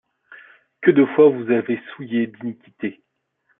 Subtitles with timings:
[0.81, 3.03] Que de fois vous avez souillé d'iniquités